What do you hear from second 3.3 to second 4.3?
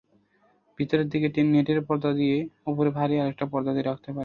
পর্দা রাখতে পারেন।